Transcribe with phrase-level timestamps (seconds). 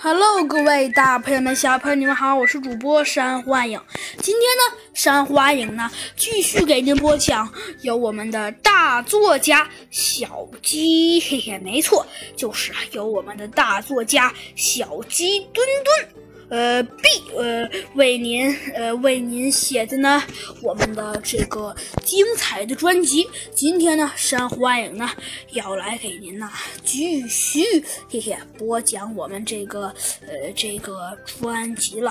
[0.00, 3.80] Hello，各位大朋友们、小朋友们，你们好，我是主播山幻影。
[4.18, 12.06] 今天呢，山幻影呢继续给您播讲有我们的大作家小鸡，嘿嘿，没错，
[12.36, 16.27] 就是有我们的大作家小鸡墩墩。
[16.50, 20.22] 呃，B，呃，为您，呃，为您写的呢，
[20.62, 23.28] 我们的这个精彩的专辑。
[23.54, 25.10] 今天呢，山幻影呢
[25.52, 26.50] 要来给您呢
[26.82, 29.94] 继续，嘿嘿，播讲我们这个，
[30.26, 32.10] 呃，这个专辑了。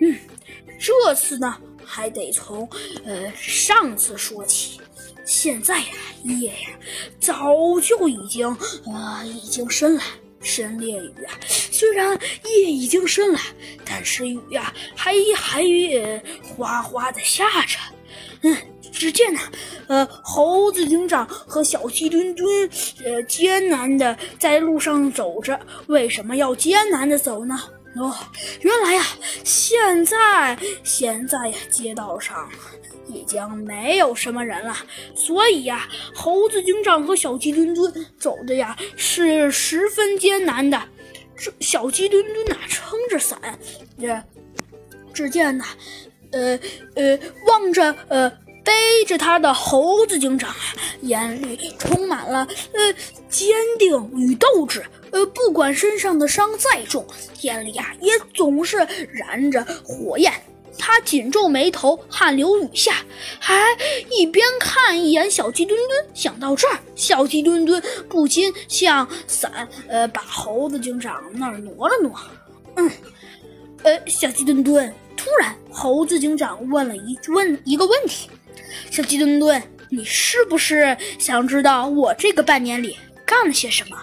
[0.00, 0.16] 嗯，
[0.78, 2.68] 这次呢还得从，
[3.04, 4.80] 呃，上次说起。
[5.24, 5.86] 现在呀，
[6.22, 6.78] 夜呀，
[7.18, 8.46] 早就已经，
[8.86, 10.02] 呃，已经深了。
[10.46, 11.32] 深烈雨啊，
[11.74, 13.40] 虽然夜已经深了，
[13.84, 17.76] 但是雨呀还还也哗哗的下着。
[18.42, 18.56] 嗯，
[18.92, 19.40] 只见呢，
[19.88, 22.70] 呃，猴子警长和小鸡墩墩，
[23.04, 25.58] 呃，艰难的在路上走着。
[25.88, 27.60] 为什么要艰难的走呢？
[27.96, 28.14] 哦，
[28.60, 29.04] 原来呀，
[29.42, 32.48] 现在现在呀，街道上。
[33.06, 34.74] 已经没有什么人了，
[35.14, 40.80] 所以呀，猴子警长和小鸡墩墩走的呀是十分艰难的。
[41.36, 43.38] 这小鸡墩墩呐撑着伞，
[44.00, 44.22] 这
[45.12, 45.64] 只见呐，
[46.32, 46.58] 呃
[46.94, 48.30] 呃，望着呃
[48.64, 48.72] 背
[49.06, 50.56] 着他的猴子警长啊，
[51.02, 52.94] 眼里充满了呃
[53.28, 54.84] 坚定与斗志。
[55.10, 57.06] 呃，不管身上的伤再重，
[57.42, 58.76] 眼里啊也总是
[59.12, 60.32] 燃着火焰。
[60.78, 62.96] 他紧皱眉头，汗流雨下，
[63.38, 63.54] 还
[64.10, 66.06] 一边看一眼小鸡墩墩。
[66.14, 72.12] 想到这儿，小鸡墩墩不禁向伞，呃，把猴子警长那儿挪了挪。
[72.76, 72.90] 嗯，
[73.82, 74.92] 呃，小鸡墩墩。
[75.16, 78.28] 突然，猴子警长问了一问一个问题
[78.90, 83.96] ：“小鸡墩墩，你是不是想知道我这个半年里干了些什么？”“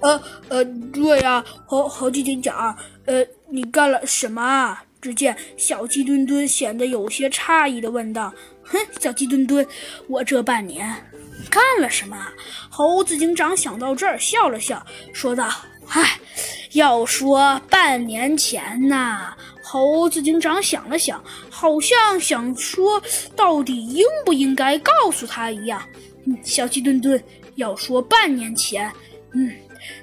[0.00, 8.32] 呃呃，对呀，猴猴子警长，呃，你干了什么？”只见小鸡墩墩显得有些诧异的问道
[8.64, 9.66] ：“哼，小鸡墩墩，
[10.08, 10.88] 我这半年
[11.50, 12.16] 干了什么？”
[12.70, 14.82] 猴子警长想到这儿，笑了笑，
[15.12, 15.50] 说道
[15.84, 16.18] ：“嗨，
[16.72, 23.02] 要说半年前呐。”猴子警长想了想，好像想说
[23.36, 25.86] 到底应不应该告诉他一样。
[26.24, 27.22] 嗯，小鸡墩墩，
[27.56, 28.90] 要说半年前，
[29.34, 29.52] 嗯。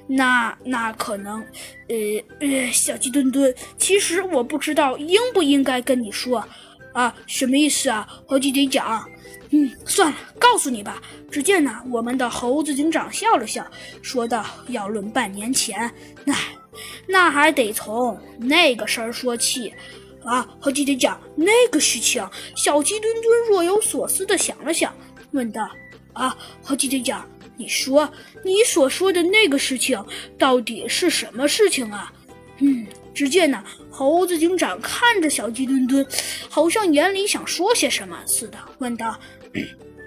[0.06, 1.40] 那那可能，
[1.88, 1.96] 呃
[2.40, 6.44] 呃，小鸡墩墩，其实我不知道应不应该跟你说，
[6.92, 8.06] 啊，什么意思啊？
[8.26, 9.08] 猴子警长，
[9.50, 11.00] 嗯，算了，告诉你吧。
[11.30, 13.66] 只见呢，我们的猴子警长笑了笑，
[14.02, 15.90] 说道：“要论半年前，
[16.24, 16.34] 那
[17.06, 19.72] 那还得从那个事儿说起，
[20.24, 22.22] 啊，猴子警长，那个事情。”
[22.54, 24.94] 小鸡墩墩若有所思的想了想，
[25.30, 25.66] 问道
[26.12, 27.26] ：“啊，猴子警长。”
[27.62, 28.12] 你说，
[28.44, 30.04] 你所说的那个事情
[30.36, 32.12] 到底是什么事情啊？
[32.58, 32.84] 嗯，
[33.14, 36.04] 只见呢，猴子警长看着小鸡墩墩，
[36.48, 39.16] 好像眼里想说些什么似的，问道：“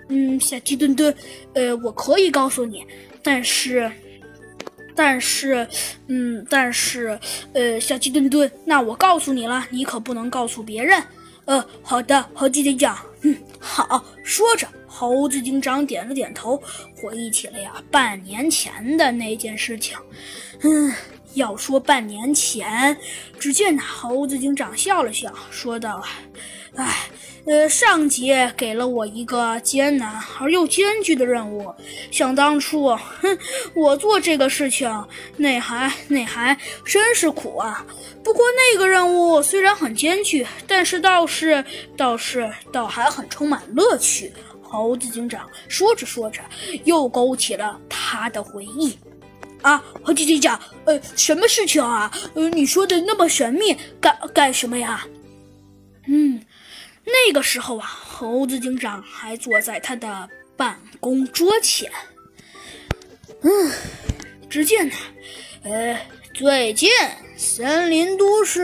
[0.10, 1.16] 嗯，小鸡墩墩，
[1.54, 2.86] 呃，我可以告诉你，
[3.24, 3.90] 但是，
[4.94, 5.66] 但是，
[6.08, 7.18] 嗯，但是，
[7.54, 11.02] 呃，小鸡墩墩，那我告诉你了，你可不能告诉别人。
[11.46, 14.68] 呃，好的，猴子警长，嗯，好。”说着。
[14.98, 16.56] 猴子警长点了点头，
[16.96, 19.98] 回忆起了呀半年前的那件事情。
[20.62, 20.90] 嗯，
[21.34, 22.96] 要说半年前，
[23.38, 26.02] 只见猴子警长笑了笑，说道
[26.76, 27.10] ：“哎，
[27.46, 31.74] 呃，上级给了我一个艰难而又艰巨的任务。
[32.12, 33.38] 想当初，哼，
[33.74, 34.90] 我做这个事情，
[35.38, 37.86] 那还那还真是苦啊。
[38.24, 38.44] 不过
[38.74, 41.64] 那个任务虽然很艰巨，但是倒是
[41.96, 44.32] 倒是倒还很充满乐趣。”
[44.68, 46.42] 猴子警长说着说着，
[46.84, 48.98] 又勾起了他的回忆。
[49.62, 52.12] 啊，猴子警长，呃，什么事情啊？
[52.34, 55.06] 呃，你说的那么神秘，干干什么呀？
[56.08, 56.42] 嗯，
[57.06, 61.92] 那个时候啊，猴子警长还坐在他的办公桌前。
[63.42, 63.72] 嗯，
[64.50, 64.96] 只见呢，
[65.64, 66.00] 呃，
[66.34, 66.90] 最近
[67.38, 68.64] 森林都市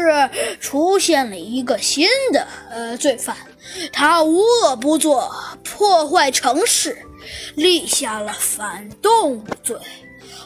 [0.60, 3.38] 出现了一个新的呃罪犯。
[3.94, 5.32] 他无恶不作，
[5.64, 6.98] 破坏城市，
[7.56, 9.78] 立下了反动罪。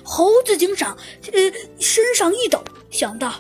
[0.04, 0.96] 猴子警长
[1.32, 1.40] 呃
[1.80, 3.34] 身上一抖，想到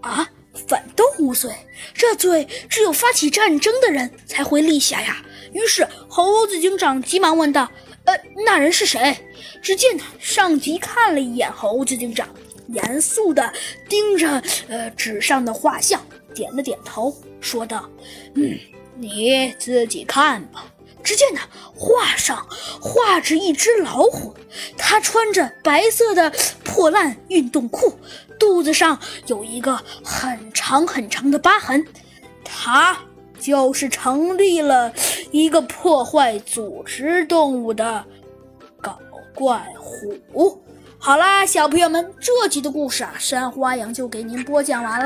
[0.00, 0.26] 啊，
[0.68, 1.52] 反动无罪，
[1.94, 5.24] 这罪只有发起战争的人才会立下呀。
[5.52, 7.70] 于是猴子警长急忙问道
[8.04, 9.16] ：“呃，那人是谁？”
[9.62, 12.28] 只见呢上级看了一眼猴子警长，
[12.68, 13.52] 严肃地
[13.88, 16.04] 盯着呃纸上的画像，
[16.34, 17.88] 点了点头，说道
[18.34, 18.58] ：“嗯。”
[18.98, 20.64] 你自己看吧。
[21.04, 21.40] 只见那
[21.74, 22.48] 画上
[22.80, 24.34] 画着一只老虎，
[24.78, 26.32] 它穿着白色的
[26.76, 27.98] 破烂运动裤，
[28.38, 31.82] 肚子上有一个很长很长的疤痕，
[32.44, 32.94] 他
[33.40, 34.92] 就是成立了
[35.30, 38.04] 一个破坏组织动物的
[38.78, 38.98] 搞
[39.34, 40.60] 怪虎。
[40.98, 45.04] 好啦，小朋友们，这集的故事啊，山花羊就给您播讲完了。